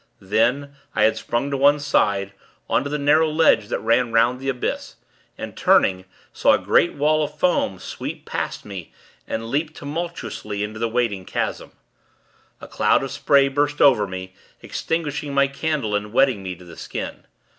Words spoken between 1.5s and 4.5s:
to one side, on to the narrow ledge that ran 'round the